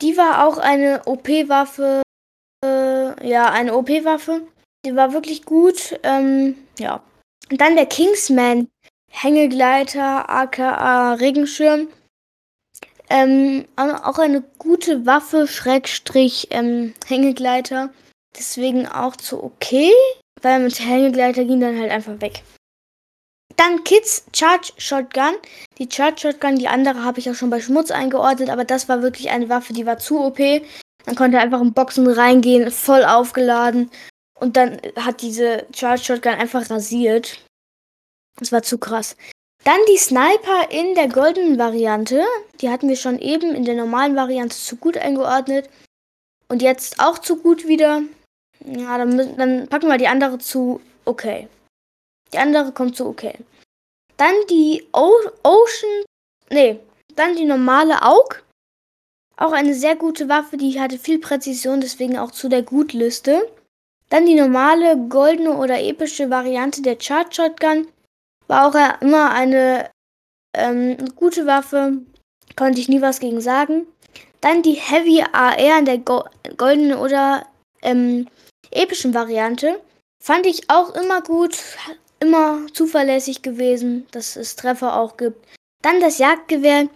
die 0.01 0.15
war 0.15 0.47
auch 0.47 0.57
eine 0.57 1.01
OP-Waffe. 1.05 2.02
Ja, 3.23 3.49
eine 3.49 3.73
OP-Waffe. 3.73 4.41
Die 4.85 4.95
war 4.95 5.13
wirklich 5.13 5.45
gut. 5.45 5.97
Ähm, 6.03 6.55
ja. 6.77 7.01
Und 7.49 7.61
dann 7.61 7.75
der 7.75 7.85
Kingsman 7.85 8.67
Hängegleiter, 9.09 10.29
aka 10.29 11.13
Regenschirm. 11.13 11.87
Ähm, 13.09 13.65
auch 13.75 14.17
eine 14.17 14.41
gute 14.57 15.05
Waffe, 15.05 15.47
Schrägstrich, 15.47 16.47
ähm, 16.51 16.93
Hängegleiter. 17.05 17.93
Deswegen 18.37 18.87
auch 18.87 19.15
zu 19.15 19.43
okay, 19.43 19.91
weil 20.41 20.59
mit 20.59 20.79
Hängegleiter 20.79 21.45
ging 21.45 21.61
dann 21.61 21.79
halt 21.79 21.91
einfach 21.91 22.19
weg. 22.19 22.43
Dann 23.55 23.83
Kids 23.83 24.25
Charge 24.35 24.73
Shotgun. 24.77 25.35
Die 25.77 25.87
Charge 25.89 26.19
Shotgun, 26.19 26.57
die 26.57 26.67
andere 26.67 27.03
habe 27.03 27.19
ich 27.19 27.29
auch 27.29 27.35
schon 27.35 27.51
bei 27.51 27.61
Schmutz 27.61 27.91
eingeordnet, 27.91 28.49
aber 28.49 28.65
das 28.65 28.89
war 28.89 29.03
wirklich 29.03 29.29
eine 29.29 29.47
Waffe, 29.47 29.73
die 29.73 29.85
war 29.85 29.99
zu 29.99 30.19
OP. 30.19 30.39
Man 31.05 31.15
konnte 31.15 31.39
einfach 31.39 31.61
in 31.61 31.73
Boxen 31.73 32.07
reingehen, 32.07 32.71
voll 32.71 33.03
aufgeladen. 33.03 33.91
Und 34.39 34.57
dann 34.57 34.79
hat 34.97 35.21
diese 35.21 35.65
Charge 35.73 36.03
Shotgun 36.03 36.33
einfach 36.33 36.69
rasiert. 36.69 37.39
Das 38.39 38.51
war 38.51 38.63
zu 38.63 38.77
krass. 38.77 39.15
Dann 39.63 39.79
die 39.89 39.97
Sniper 39.97 40.69
in 40.69 40.95
der 40.95 41.07
goldenen 41.07 41.57
Variante. 41.57 42.23
Die 42.59 42.69
hatten 42.69 42.89
wir 42.89 42.97
schon 42.97 43.19
eben 43.19 43.55
in 43.55 43.63
der 43.63 43.75
normalen 43.75 44.15
Variante 44.15 44.55
zu 44.55 44.75
gut 44.75 44.97
eingeordnet. 44.97 45.69
Und 46.49 46.61
jetzt 46.61 46.99
auch 46.99 47.19
zu 47.19 47.37
gut 47.37 47.67
wieder. 47.67 48.01
Ja, 48.65 48.97
dann, 48.97 49.37
dann 49.37 49.67
packen 49.67 49.87
wir 49.87 49.97
die 49.97 50.07
andere 50.07 50.37
zu 50.37 50.81
okay. 51.05 51.47
Die 52.33 52.37
andere 52.37 52.71
kommt 52.71 52.97
zu 52.97 53.07
okay. 53.07 53.37
Dann 54.17 54.35
die 54.49 54.85
o 54.93 55.11
Ocean. 55.43 56.03
Nee, 56.49 56.79
dann 57.15 57.35
die 57.35 57.45
normale 57.45 58.01
Aug. 58.01 58.43
Auch 59.35 59.51
eine 59.51 59.73
sehr 59.73 59.95
gute 59.95 60.29
Waffe, 60.29 60.57
die 60.57 60.79
hatte 60.79 60.99
viel 60.99 61.19
Präzision, 61.19 61.81
deswegen 61.81 62.17
auch 62.17 62.31
zu 62.31 62.49
der 62.49 62.61
Gutliste. 62.61 63.49
Dann 64.09 64.25
die 64.25 64.35
normale 64.35 64.97
goldene 65.09 65.57
oder 65.57 65.81
epische 65.81 66.29
Variante 66.29 66.81
der 66.81 66.97
Charge 66.99 67.33
Shotgun. 67.33 67.87
War 68.47 68.67
auch 68.67 69.01
immer 69.01 69.31
eine 69.31 69.89
ähm, 70.53 70.97
gute 71.15 71.47
Waffe. 71.47 71.97
Konnte 72.55 72.79
ich 72.79 72.89
nie 72.89 73.01
was 73.01 73.19
gegen 73.19 73.41
sagen. 73.41 73.87
Dann 74.41 74.61
die 74.61 74.73
Heavy 74.73 75.23
AR 75.31 75.79
in 75.79 75.85
der 75.85 75.97
Go 75.97 76.25
goldenen 76.57 76.97
oder 76.99 77.47
ähm, 77.81 78.27
epischen 78.69 79.13
Variante. 79.13 79.81
Fand 80.21 80.45
ich 80.45 80.69
auch 80.69 80.93
immer 80.93 81.21
gut. 81.21 81.57
Immer 82.19 82.67
zuverlässig 82.73 83.41
gewesen, 83.41 84.05
dass 84.11 84.35
es 84.35 84.55
Treffer 84.55 84.95
auch 84.97 85.17
gibt. 85.17 85.45
Dann 85.81 85.99
das 85.99 86.19
Jagdgewehr 86.19 86.87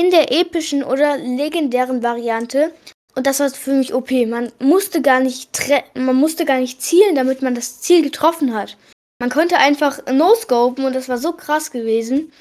in 0.00 0.10
der 0.10 0.32
epischen 0.32 0.82
oder 0.82 1.18
legendären 1.18 2.02
Variante. 2.02 2.72
Und 3.14 3.26
das 3.26 3.40
war 3.40 3.50
für 3.50 3.74
mich 3.74 3.92
OP. 3.92 4.10
Man 4.10 4.50
musste 4.58 5.02
gar 5.02 5.20
nicht 5.20 5.50
man 5.94 6.16
musste 6.16 6.44
gar 6.46 6.58
nicht 6.58 6.80
zielen, 6.80 7.14
damit 7.14 7.42
man 7.42 7.54
das 7.54 7.80
Ziel 7.82 8.02
getroffen 8.02 8.54
hat. 8.54 8.78
Man 9.20 9.28
konnte 9.28 9.58
einfach 9.58 10.06
no-scopen 10.06 10.86
und 10.86 10.94
das 10.94 11.08
war 11.10 11.18
so 11.18 11.32
krass 11.32 11.70
gewesen. 11.70 12.32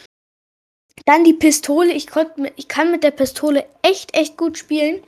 Dann 1.06 1.26
die 1.26 1.34
Pistole. 1.34 1.92
Ich, 1.92 2.08
konnte, 2.08 2.54
ich 2.56 2.70
kann 2.70 2.92
mit 2.92 3.04
der 3.04 3.12
Pistole 3.12 3.66
echt, 3.82 4.16
echt 4.16 4.38
gut 4.38 4.58
spielen. 4.58 5.04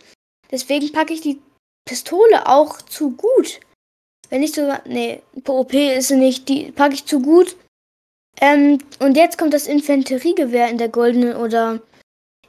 Deswegen 0.52 0.92
packe 0.92 1.14
ich 1.14 1.22
die 1.22 1.40
Pistole 1.86 2.48
auch 2.48 2.82
zu 2.82 3.12
gut. 3.12 3.62
Wenn 4.30 4.42
nicht 4.42 4.56
sogar. 4.56 4.82
Nee, 4.86 5.22
OP 5.48 5.74
ist 5.74 6.10
sie 6.10 6.18
nicht. 6.18 6.50
Die 6.50 6.72
packe 6.72 6.96
ich 6.96 7.06
zu 7.06 7.22
gut. 7.22 7.56
Ähm, 8.42 8.80
und 9.00 9.16
jetzt 9.16 9.38
kommt 9.38 9.54
das 9.54 9.68
Infanteriegewehr 9.68 10.70
in 10.70 10.78
der 10.78 10.90
goldenen 10.90 11.38
oder 11.38 11.82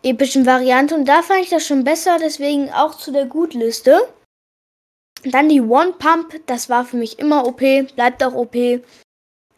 epischen 0.03 0.47
Variante. 0.47 0.95
Und 0.95 1.07
da 1.07 1.23
fand 1.23 1.41
ich 1.41 1.51
das 1.51 1.67
schon 1.67 1.85
besser, 1.85 2.19
deswegen 2.19 2.71
auch 2.71 2.97
zu 2.97 3.13
der 3.13 3.27
Gutliste. 3.27 4.09
Dann 5.25 5.49
die 5.49 5.61
One 5.61 5.93
Pump, 5.93 6.41
das 6.47 6.69
war 6.69 6.85
für 6.85 6.97
mich 6.97 7.19
immer 7.19 7.47
OP, 7.47 7.61
bleibt 7.95 8.23
auch 8.25 8.35
OP. 8.35 8.55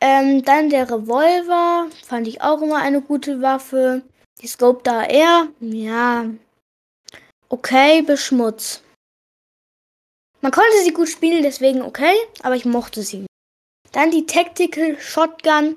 Ähm, 0.00 0.42
dann 0.44 0.68
der 0.68 0.90
Revolver, 0.90 1.88
fand 2.04 2.28
ich 2.28 2.42
auch 2.42 2.60
immer 2.60 2.76
eine 2.76 3.00
gute 3.00 3.40
Waffe. 3.40 4.02
Die 4.42 4.46
Scope 4.46 4.82
da 4.82 5.04
eher, 5.04 5.48
ja, 5.60 6.26
okay, 7.48 8.02
beschmutz. 8.02 8.82
Man 10.42 10.52
konnte 10.52 10.82
sie 10.82 10.92
gut 10.92 11.08
spielen, 11.08 11.42
deswegen 11.42 11.80
okay, 11.80 12.14
aber 12.42 12.54
ich 12.56 12.66
mochte 12.66 13.02
sie. 13.02 13.24
Dann 13.92 14.10
die 14.10 14.26
Tactical 14.26 15.00
Shotgun. 15.00 15.76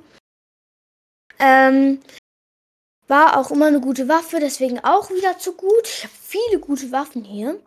Ähm, 1.40 2.02
war 3.08 3.38
auch 3.38 3.52
immer 3.52 3.68
eine 3.68 3.80
gute 3.80 4.08
Waffe, 4.08 4.40
deswegen 4.40 4.80
auch 4.84 5.10
wieder 5.10 5.38
zu 5.38 5.54
gut. 5.54 5.84
Ich 5.86 6.04
habe 6.04 6.14
viele 6.22 6.60
gute 6.60 6.92
Waffen 6.92 7.24
hier. 7.24 7.60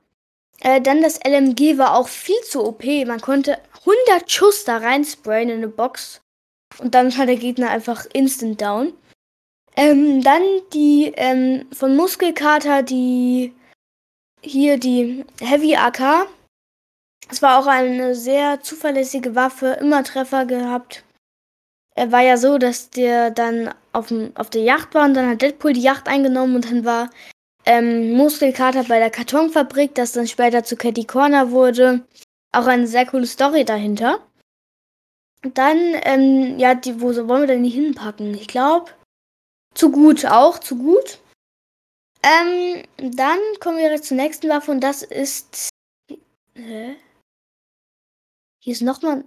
Äh, 0.61 0.81
dann 0.81 1.03
das 1.03 1.19
LMG 1.25 1.79
war 1.79 1.97
auch 1.97 2.09
viel 2.09 2.41
zu 2.43 2.65
OP. 2.65 2.85
Man 3.07 3.21
konnte 3.21 3.59
100 3.81 4.31
Schuss 4.31 4.65
da 4.65 4.79
reinsprayen 4.79 5.49
in 5.49 5.57
eine 5.57 5.69
Box. 5.69 6.21
Und 6.79 6.95
dann 6.95 7.17
war 7.17 7.27
der 7.27 7.37
Gegner 7.37 7.71
einfach 7.71 8.07
instant 8.13 8.61
down. 8.61 8.93
Ähm, 9.77 10.23
dann 10.23 10.43
die 10.73 11.13
ähm, 11.17 11.67
von 11.73 11.97
Muskelkater, 11.97 12.83
die 12.83 13.55
hier 14.43 14.79
die 14.79 15.25
Heavy 15.41 15.77
AK. 15.77 16.29
Es 17.31 17.41
war 17.43 17.59
auch 17.59 17.67
eine 17.67 18.15
sehr 18.15 18.61
zuverlässige 18.61 19.35
Waffe, 19.35 19.79
immer 19.81 20.03
Treffer 20.03 20.45
gehabt. 20.45 21.05
Er 22.01 22.11
war 22.13 22.23
ja 22.23 22.39
so, 22.39 22.57
dass 22.57 22.89
der 22.89 23.31
dann 23.31 23.75
auf, 23.93 24.09
dem, 24.09 24.35
auf 24.35 24.49
der 24.49 24.63
Yacht 24.63 24.95
war 24.95 25.05
und 25.05 25.13
dann 25.13 25.29
hat 25.29 25.43
Deadpool 25.43 25.75
die 25.75 25.83
Yacht 25.83 26.09
eingenommen 26.09 26.57
und 26.57 26.65
dann 26.65 26.87
war 26.87 27.11
ähm, 27.67 28.13
Muskelkater 28.13 28.85
bei 28.85 28.99
der 28.99 29.11
Kartonfabrik, 29.11 29.95
das 29.95 30.13
dann 30.13 30.27
später 30.27 30.65
zu 30.65 30.77
Catty 30.77 31.05
Corner 31.05 31.51
wurde. 31.51 32.03
Auch 32.53 32.67
eine 32.67 32.87
sehr 32.87 33.05
coole 33.05 33.27
Story 33.27 33.67
dahinter. 33.67 34.27
Dann, 35.43 35.77
ähm, 36.05 36.59
ja, 36.59 36.75
die, 36.75 37.03
wo 37.03 37.15
wollen 37.29 37.43
wir 37.43 37.49
denn 37.49 37.65
die 37.65 37.69
hinpacken? 37.69 38.33
Ich 38.33 38.49
glaube, 38.49 38.93
zu 39.75 39.93
gut 39.93 40.25
auch, 40.25 40.59
zu 40.59 40.79
gut. 40.79 41.19
Ähm, 42.23 42.83
dann 42.97 43.41
kommen 43.61 43.77
wir 43.77 43.89
direkt 43.89 44.07
zur 44.07 44.17
nächsten 44.17 44.49
Waffe 44.49 44.71
und 44.71 44.81
das 44.81 45.03
ist. 45.03 45.69
Hä? 46.55 46.97
Hier 48.59 48.73
ist 48.73 48.81
nochmal. 48.81 49.23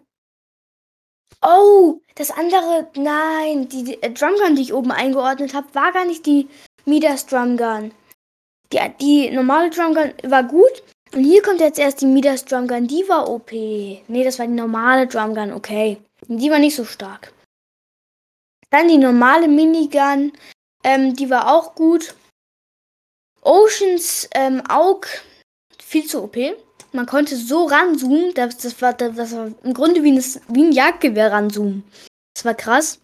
Oh, 1.41 1.99
das 2.15 2.31
andere. 2.31 2.87
Nein, 2.95 3.69
die, 3.69 4.01
äh, 4.01 4.11
Drumgun, 4.11 4.55
die 4.55 4.61
ich 4.61 4.73
oben 4.73 4.91
eingeordnet 4.91 5.53
habe, 5.53 5.73
war 5.73 5.91
gar 5.91 6.05
nicht 6.05 6.25
die 6.25 6.47
Midas 6.85 7.25
Drumgun. 7.25 7.91
Die, 8.71 8.79
die 8.99 9.29
normale 9.31 9.69
Drumgun 9.69 10.13
war 10.23 10.43
gut. 10.43 10.83
Und 11.13 11.23
hier 11.23 11.41
kommt 11.41 11.59
jetzt 11.59 11.79
erst 11.79 12.01
die 12.01 12.07
Midas 12.07 12.45
Drumgun. 12.45 12.87
Die 12.87 13.07
war 13.07 13.29
OP. 13.29 13.51
Nee, 13.51 14.23
das 14.23 14.39
war 14.39 14.47
die 14.47 14.53
normale 14.53 15.07
Drumgun. 15.07 15.53
Okay. 15.53 15.97
Die 16.27 16.49
war 16.49 16.59
nicht 16.59 16.75
so 16.75 16.85
stark. 16.85 17.33
Dann 18.69 18.87
die 18.87 18.97
normale 18.97 19.47
Minigun. 19.47 20.31
Ähm, 20.83 21.15
die 21.15 21.29
war 21.29 21.53
auch 21.53 21.75
gut. 21.75 22.15
Oceans 23.41 24.27
ähm, 24.33 24.63
Aug. 24.69 25.07
Viel 25.77 26.05
zu 26.05 26.23
OP. 26.23 26.37
Man 26.93 27.05
konnte 27.07 27.35
so 27.35 27.65
ranzoomen. 27.65 28.33
Das, 28.35 28.57
das, 28.57 28.81
war, 28.81 28.93
das 28.93 29.33
war 29.33 29.51
im 29.63 29.73
Grunde 29.73 30.03
wie 30.03 30.11
ein, 30.11 30.23
wie 30.47 30.63
ein 30.63 30.71
Jagdgewehr 30.71 31.31
ranzoomen. 31.31 31.83
Das 32.33 32.45
war 32.45 32.53
krass. 32.53 32.99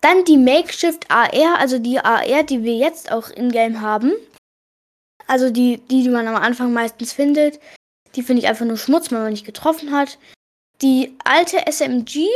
Dann 0.00 0.24
die 0.24 0.36
Makeshift 0.36 1.10
AR, 1.10 1.58
also 1.58 1.78
die 1.78 1.98
AR, 1.98 2.44
die 2.44 2.62
wir 2.62 2.76
jetzt 2.76 3.10
auch 3.10 3.30
in-game 3.30 3.80
haben. 3.80 4.12
Also 5.26 5.50
die, 5.50 5.78
die, 5.90 6.02
die 6.02 6.08
man 6.08 6.28
am 6.28 6.36
Anfang 6.36 6.72
meistens 6.72 7.12
findet. 7.12 7.58
Die 8.14 8.22
finde 8.22 8.42
ich 8.42 8.48
einfach 8.48 8.64
nur 8.64 8.76
Schmutz, 8.76 9.10
wenn 9.10 9.22
man 9.22 9.32
nicht 9.32 9.44
getroffen 9.44 9.92
hat. 9.92 10.18
Die 10.80 11.16
alte 11.24 11.66
SMG 11.66 12.28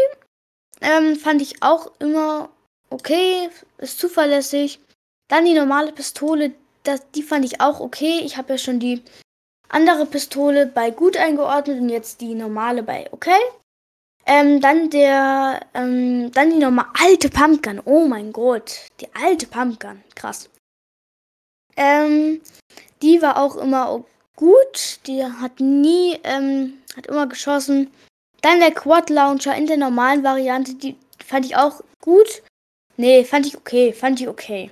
ähm, 0.80 1.16
fand 1.16 1.40
ich 1.40 1.62
auch 1.62 1.92
immer 2.00 2.50
okay, 2.90 3.48
ist 3.78 3.98
zuverlässig. 3.98 4.80
Dann 5.28 5.44
die 5.44 5.54
normale 5.54 5.92
Pistole, 5.92 6.52
das, 6.82 7.00
die 7.14 7.22
fand 7.22 7.44
ich 7.44 7.60
auch 7.60 7.80
okay. 7.80 8.20
Ich 8.24 8.36
habe 8.36 8.54
ja 8.54 8.58
schon 8.58 8.80
die 8.80 9.02
andere 9.72 10.06
Pistole 10.06 10.66
bei 10.66 10.90
gut 10.90 11.16
eingeordnet 11.16 11.80
und 11.80 11.88
jetzt 11.88 12.20
die 12.20 12.34
normale 12.34 12.82
bei 12.82 13.08
okay. 13.12 13.40
Ähm, 14.24 14.60
dann 14.60 14.88
der, 14.90 15.60
ähm, 15.74 16.30
dann 16.32 16.50
die 16.50 16.58
normale 16.58 16.88
alte 17.02 17.28
Pumpgun. 17.28 17.80
Oh 17.84 18.06
mein 18.06 18.32
Gott, 18.32 18.82
die 19.00 19.08
alte 19.14 19.46
Pumpgun, 19.46 20.00
krass. 20.14 20.48
Ähm, 21.76 22.40
die 23.02 23.20
war 23.20 23.42
auch 23.42 23.56
immer 23.56 24.04
gut. 24.36 25.00
Die 25.06 25.24
hat 25.24 25.60
nie, 25.60 26.18
ähm, 26.22 26.78
hat 26.96 27.06
immer 27.06 27.26
geschossen. 27.26 27.90
Dann 28.42 28.60
der 28.60 28.72
Quad 28.72 29.10
Launcher 29.10 29.56
in 29.56 29.66
der 29.66 29.76
normalen 29.76 30.22
Variante, 30.24 30.74
die 30.74 30.96
fand 31.24 31.46
ich 31.46 31.56
auch 31.56 31.80
gut. 32.00 32.42
Nee, 32.96 33.24
fand 33.24 33.46
ich 33.46 33.56
okay, 33.56 33.92
fand 33.92 34.20
ich 34.20 34.28
okay. 34.28 34.70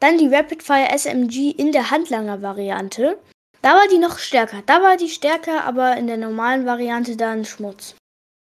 Dann 0.00 0.18
die 0.18 0.28
Rapid 0.28 0.62
Fire 0.62 0.88
SMG 0.96 1.50
in 1.50 1.72
der 1.72 1.90
Handlanger 1.90 2.42
Variante. 2.42 3.18
Da 3.66 3.74
war 3.74 3.88
die 3.88 3.98
noch 3.98 4.20
stärker. 4.20 4.62
Da 4.64 4.80
war 4.80 4.96
die 4.96 5.08
stärker, 5.08 5.64
aber 5.64 5.96
in 5.96 6.06
der 6.06 6.18
normalen 6.18 6.66
Variante 6.66 7.16
dann 7.16 7.44
Schmutz. 7.44 7.96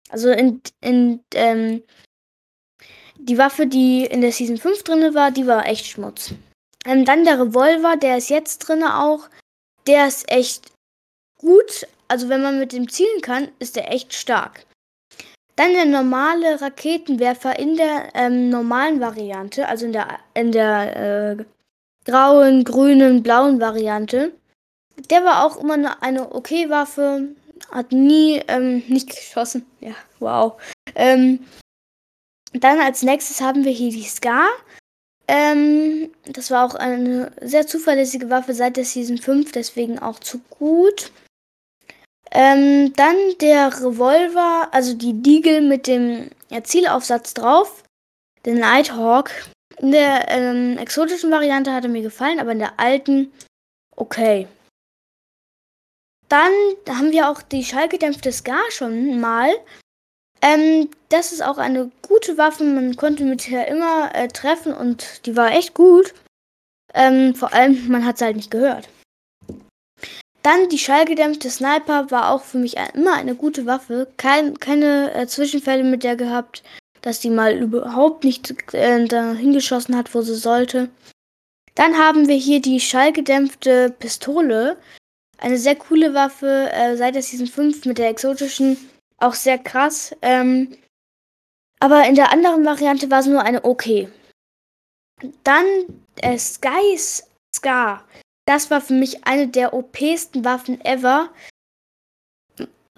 Also 0.09 0.29
in, 0.29 0.61
in 0.81 1.23
ähm, 1.33 1.83
die 3.17 3.37
Waffe, 3.37 3.65
die 3.65 4.03
in 4.03 4.19
der 4.19 4.33
Season 4.33 4.57
5 4.57 4.83
drin 4.83 5.15
war, 5.15 5.31
die 5.31 5.47
war 5.47 5.67
echt 5.67 5.85
Schmutz. 5.85 6.33
Ähm, 6.85 7.05
dann 7.05 7.23
der 7.23 7.39
Revolver, 7.39 7.95
der 7.95 8.17
ist 8.17 8.29
jetzt 8.29 8.57
drin 8.57 8.83
auch. 8.83 9.29
Der 9.87 10.05
ist 10.05 10.29
echt 10.29 10.73
gut. 11.37 11.87
Also 12.09 12.27
wenn 12.27 12.41
man 12.43 12.59
mit 12.59 12.73
dem 12.73 12.89
zielen 12.89 13.21
kann, 13.21 13.47
ist 13.59 13.77
der 13.77 13.93
echt 13.93 14.13
stark. 14.13 14.65
Dann 15.55 15.71
der 15.71 15.85
normale 15.85 16.59
Raketenwerfer 16.59 17.57
in 17.57 17.77
der 17.77 18.09
ähm, 18.15 18.49
normalen 18.49 18.99
Variante, 18.99 19.65
also 19.69 19.85
in 19.85 19.93
der, 19.93 20.19
in 20.33 20.51
der 20.51 21.37
äh, 21.37 21.45
grauen, 22.03 22.65
grünen, 22.65 23.23
blauen 23.23 23.61
Variante. 23.61 24.33
Der 25.09 25.23
war 25.23 25.45
auch 25.45 25.57
immer 25.57 25.73
eine, 25.75 26.01
eine 26.01 26.33
okay 26.33 26.69
Waffe. 26.69 27.29
Hat 27.71 27.91
nie 27.91 28.41
ähm, 28.47 28.83
nicht 28.87 29.09
geschossen. 29.09 29.65
Ja, 29.79 29.95
wow. 30.19 30.61
Ähm, 30.95 31.45
dann 32.53 32.79
als 32.79 33.01
nächstes 33.01 33.41
haben 33.41 33.65
wir 33.65 33.71
hier 33.71 33.91
die 33.91 34.03
Scar. 34.03 34.47
Ähm, 35.27 36.11
das 36.25 36.51
war 36.51 36.65
auch 36.65 36.75
eine 36.75 37.31
sehr 37.41 37.65
zuverlässige 37.67 38.29
Waffe 38.29 38.53
seit 38.53 38.77
der 38.77 38.85
Season 38.85 39.17
5, 39.17 39.51
deswegen 39.51 39.99
auch 39.99 40.19
zu 40.19 40.39
gut. 40.49 41.11
Ähm, 42.31 42.93
dann 42.93 43.15
der 43.41 43.67
Revolver, 43.81 44.69
also 44.71 44.93
die 44.93 45.21
Deagle 45.21 45.61
mit 45.61 45.87
dem 45.87 46.29
ja, 46.49 46.63
Zielaufsatz 46.63 47.33
drauf. 47.33 47.83
Der 48.45 48.53
Nighthawk. 48.53 49.31
In 49.77 49.91
der 49.91 50.29
ähm, 50.29 50.77
exotischen 50.77 51.31
Variante 51.31 51.73
hat 51.73 51.83
er 51.83 51.89
mir 51.89 52.01
gefallen, 52.01 52.39
aber 52.39 52.51
in 52.51 52.59
der 52.59 52.79
alten 52.79 53.31
okay. 53.95 54.47
Dann 56.29 56.51
haben 56.89 57.11
wir 57.11 57.29
auch 57.29 57.41
die 57.41 57.63
schallgedämpfte 57.63 58.31
Scar 58.31 58.71
schon 58.71 59.19
mal. 59.19 59.49
Ähm, 60.41 60.89
das 61.09 61.31
ist 61.31 61.43
auch 61.43 61.57
eine 61.57 61.91
gute 62.01 62.37
Waffe. 62.37 62.63
Man 62.63 62.95
konnte 62.95 63.23
mit 63.23 63.49
der 63.49 63.67
immer 63.67 64.13
äh, 64.13 64.27
treffen 64.27 64.73
und 64.73 65.25
die 65.25 65.35
war 65.35 65.51
echt 65.51 65.73
gut. 65.73 66.13
Ähm, 66.93 67.35
vor 67.35 67.53
allem, 67.53 67.87
man 67.89 68.05
hat 68.05 68.15
es 68.15 68.21
halt 68.21 68.35
nicht 68.35 68.51
gehört. 68.51 68.87
Dann 70.43 70.69
die 70.69 70.77
schallgedämpfte 70.77 71.49
Sniper 71.49 72.11
war 72.11 72.29
auch 72.29 72.43
für 72.43 72.59
mich 72.59 72.77
immer 72.93 73.15
eine 73.15 73.33
gute 73.33 73.65
Waffe. 73.65 74.07
Kein, 74.17 74.59
keine 74.59 75.11
äh, 75.15 75.25
Zwischenfälle 75.25 75.83
mit 75.83 76.03
der 76.03 76.15
gehabt, 76.15 76.61
dass 77.01 77.19
die 77.19 77.31
mal 77.31 77.55
überhaupt 77.57 78.23
nicht 78.23 78.73
äh, 78.73 79.05
dahin 79.05 79.53
geschossen 79.53 79.97
hat, 79.97 80.13
wo 80.13 80.21
sie 80.21 80.35
sollte. 80.35 80.89
Dann 81.73 81.97
haben 81.97 82.27
wir 82.27 82.35
hier 82.35 82.61
die 82.61 82.79
schallgedämpfte 82.79 83.89
Pistole. 83.97 84.77
Eine 85.37 85.57
sehr 85.57 85.75
coole 85.75 86.13
Waffe, 86.13 86.69
äh, 86.71 86.95
seit 86.95 87.15
der 87.15 87.21
Season 87.21 87.47
5 87.47 87.85
mit 87.85 87.97
der 87.97 88.09
exotischen. 88.09 88.77
Auch 89.17 89.33
sehr 89.33 89.57
krass. 89.57 90.15
Ähm, 90.21 90.77
aber 91.79 92.07
in 92.07 92.15
der 92.15 92.31
anderen 92.31 92.65
Variante 92.65 93.11
war 93.11 93.19
es 93.19 93.25
nur 93.25 93.41
eine 93.41 93.63
okay. 93.63 94.09
Dann 95.43 95.65
äh, 96.21 96.37
Sky 96.37 96.97
Scar. 97.55 98.03
Das 98.45 98.69
war 98.69 98.81
für 98.81 98.93
mich 98.93 99.25
eine 99.25 99.47
der 99.47 99.73
OP-sten 99.73 100.45
Waffen 100.45 100.83
ever. 100.85 101.29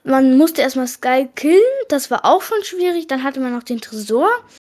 Man 0.03 0.37
musste 0.37 0.61
erstmal 0.61 0.87
Sky 0.87 1.27
killen, 1.35 1.61
das 1.89 2.09
war 2.11 2.23
auch 2.23 2.41
schon 2.41 2.63
schwierig. 2.63 3.07
Dann 3.07 3.23
hatte 3.23 3.39
man 3.39 3.53
noch 3.53 3.63
den 3.63 3.81
Tresor 3.81 4.29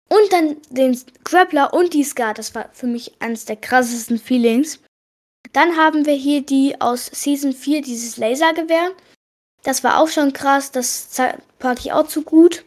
und 0.08 0.32
dann 0.32 0.56
den 0.70 0.98
Grappler 1.24 1.74
und 1.74 1.92
die 1.92 2.04
Scar. 2.04 2.34
Das 2.34 2.54
war 2.54 2.70
für 2.72 2.86
mich 2.86 3.20
eines 3.20 3.44
der 3.44 3.56
krassesten 3.56 4.18
Feelings. 4.18 4.80
Dann 5.52 5.76
haben 5.76 6.06
wir 6.06 6.14
hier 6.14 6.42
die 6.42 6.80
aus 6.80 7.06
Season 7.06 7.52
4, 7.52 7.82
dieses 7.82 8.16
Lasergewehr. 8.16 8.92
Das 9.62 9.82
war 9.84 9.98
auch 9.98 10.08
schon 10.08 10.32
krass, 10.32 10.70
das 10.70 11.08
packe 11.58 11.80
ich 11.80 11.92
auch 11.92 12.06
zu 12.06 12.22
gut. 12.22 12.64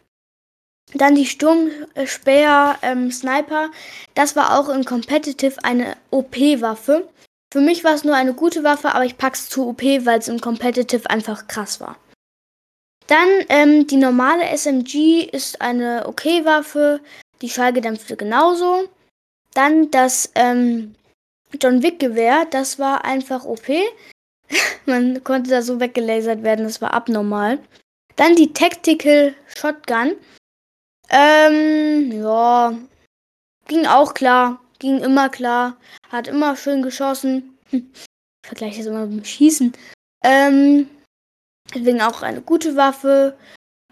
Dann 0.94 1.16
die 1.16 1.26
Sturmspeer 1.26 2.78
ähm, 2.82 3.12
Sniper. 3.12 3.72
Das 4.14 4.36
war 4.36 4.60
auch 4.60 4.70
in 4.70 4.84
Competitive 4.84 5.64
eine 5.64 5.96
OP-Waffe. 6.10 7.08
Für 7.52 7.62
mich 7.62 7.84
war 7.84 7.94
es 7.94 8.04
nur 8.04 8.16
eine 8.16 8.34
gute 8.34 8.64
Waffe, 8.64 8.94
aber 8.94 9.06
ich 9.06 9.18
pack's 9.18 9.50
zu 9.50 9.68
OP, 9.68 9.82
weil 9.82 10.20
es 10.20 10.28
im 10.28 10.42
Competitive 10.42 11.10
einfach 11.10 11.48
krass 11.48 11.80
war. 11.80 11.98
Dann 13.08 13.28
ähm, 13.50 13.88
die 13.88 13.98
normale 13.98 14.46
SMG 14.50 15.24
ist 15.24 15.62
eine 15.62 16.08
OK-Waffe, 16.08 17.02
die 17.42 17.50
Schallgedämpfte 17.50 18.16
genauso. 18.16 18.88
Dann 19.54 19.92
das 19.92 20.32
ähm, 20.36 20.96
John 21.60 21.84
Wick 21.84 22.00
Gewehr, 22.00 22.46
das 22.50 22.80
war 22.80 23.06
einfach 23.06 23.46
OP. 23.46 23.68
Man 24.86 25.24
konnte 25.24 25.50
da 25.50 25.62
so 25.62 25.80
weggelasert 25.80 26.44
werden, 26.44 26.66
das 26.66 26.82
war 26.82 26.94
abnormal. 26.94 27.60
Dann 28.16 28.36
die 28.36 28.54
Tactical 28.54 29.34
Shotgun. 29.48 30.16
Ähm, 31.10 32.12
ja, 32.12 32.74
ging 33.68 33.86
auch 33.86 34.14
klar, 34.14 34.62
ging 34.80 35.00
immer 35.00 35.30
klar, 35.30 35.78
hat 36.10 36.28
immer 36.28 36.56
schön 36.56 36.82
geschossen. 36.82 37.58
Hm. 37.70 37.92
Ich 37.94 38.48
vergleiche 38.48 38.78
das 38.78 38.88
immer 38.88 39.06
mit 39.06 39.20
dem 39.20 39.26
Schießen. 39.26 39.74
Ähm, 40.24 40.90
deswegen 41.74 42.02
auch 42.02 42.22
eine 42.22 42.42
gute 42.42 42.76
Waffe. 42.76 43.38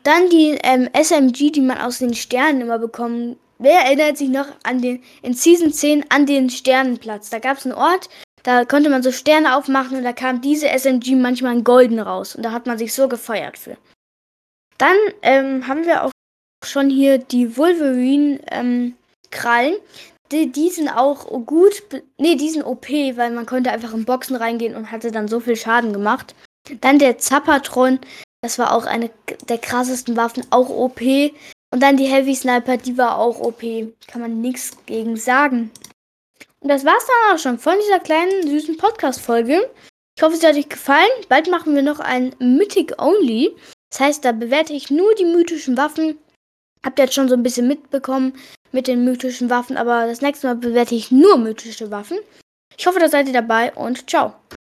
Dann 0.04 0.30
die 0.30 0.58
ähm, 0.64 0.90
SMG, 0.94 1.52
die 1.52 1.62
man 1.62 1.78
aus 1.78 2.00
den 2.00 2.14
Sternen 2.14 2.62
immer 2.62 2.80
bekommen 2.80 3.38
Wer 3.62 3.82
erinnert 3.82 4.18
sich 4.18 4.30
noch 4.30 4.48
an 4.64 4.82
den, 4.82 5.04
in 5.22 5.34
Season 5.34 5.72
10 5.72 6.06
an 6.10 6.26
den 6.26 6.50
Sternenplatz? 6.50 7.30
Da 7.30 7.40
gab 7.40 7.58
es 7.58 7.66
einen 7.66 7.76
Ort, 7.76 8.10
da 8.44 8.64
konnte 8.64 8.90
man 8.90 9.04
so 9.04 9.12
Sterne 9.12 9.54
aufmachen 9.56 9.98
und 9.98 10.04
da 10.04 10.14
kam 10.14 10.42
diese 10.42 10.70
SMG 10.70 11.16
manchmal 11.16 11.58
in 11.58 11.66
golden 11.66 12.00
raus. 12.00 12.36
Und 12.36 12.44
da 12.44 12.52
hat 12.52 12.68
man 12.68 12.78
sich 12.78 12.94
so 12.94 13.10
gefeiert 13.10 13.58
für. 13.58 13.76
Dann 14.78 14.96
ähm, 15.22 15.68
haben 15.68 15.86
wir 15.86 16.06
auch 16.06 16.12
schon 16.66 16.90
hier 16.90 17.18
die 17.18 17.58
Wolverine-Krallen. 17.58 19.74
Ähm, 19.74 19.80
die, 20.32 20.52
die 20.52 20.70
sind 20.70 20.90
auch 20.90 21.26
gut. 21.46 21.84
Ne, 22.18 22.38
die 22.38 22.50
sind 22.50 22.64
OP, 22.64 22.90
weil 22.90 23.32
man 23.32 23.46
konnte 23.46 23.72
einfach 23.72 23.94
in 23.94 24.06
Boxen 24.06 24.38
reingehen 24.38 24.76
und 24.76 24.92
hatte 24.92 25.12
dann 25.12 25.28
so 25.28 25.42
viel 25.42 25.58
Schaden 25.58 25.92
gemacht. 25.92 26.34
Dann 26.82 27.00
der 27.00 27.18
Zapatron. 27.18 28.00
Das 28.42 28.58
war 28.58 28.74
auch 28.74 28.86
eine 28.86 29.10
der 29.50 29.58
krassesten 29.58 30.16
Waffen, 30.16 30.46
auch 30.50 30.70
OP. 30.70 31.02
Und 31.72 31.82
dann 31.84 31.98
die 31.98 32.08
Heavy 32.08 32.34
Sniper, 32.36 32.78
die 32.78 32.98
war 32.98 33.18
auch 33.18 33.40
OP. 33.40 33.62
Kann 34.08 34.22
man 34.22 34.42
nichts 34.42 34.78
gegen 34.86 35.18
sagen. 35.18 35.72
Und 36.60 36.70
das 36.70 36.84
war's 36.84 37.06
dann 37.06 37.36
auch 37.36 37.40
schon 37.40 37.60
von 37.60 37.76
dieser 37.86 38.00
kleinen, 38.00 38.48
süßen 38.48 38.78
Podcast-Folge. 38.78 39.70
Ich 40.18 40.24
hoffe, 40.24 40.36
es 40.36 40.44
hat 40.44 40.56
euch 40.56 40.68
gefallen. 40.68 41.08
Bald 41.30 41.50
machen 41.50 41.76
wir 41.76 41.82
noch 41.82 42.00
ein 42.00 42.36
Mythic 42.40 43.02
Only. 43.02 43.56
Das 43.92 44.02
heißt, 44.02 44.26
da 44.26 44.32
bewerte 44.32 44.74
ich 44.74 44.90
nur 44.90 45.14
die 45.16 45.26
mythischen 45.26 45.78
Waffen. 45.78 46.18
Habt 46.84 47.00
ihr 47.00 47.06
jetzt 47.06 47.16
schon 47.16 47.30
so 47.30 47.36
ein 47.36 47.44
bisschen 47.44 47.68
mitbekommen 47.68 48.34
mit 48.72 48.88
den 48.88 49.04
mythischen 49.04 49.50
Waffen, 49.50 49.78
aber 49.78 50.08
das 50.08 50.22
nächste 50.22 50.48
Mal 50.48 50.56
bewerte 50.56 50.96
ich 50.96 51.12
nur 51.12 51.38
mythische 51.38 51.92
Waffen. 51.92 52.20
Ich 52.78 52.88
hoffe, 52.88 53.00
da 53.00 53.10
seid 53.10 53.28
ihr 53.28 53.34
dabei 53.34 53.74
und 53.74 54.10
ciao. 54.10 54.34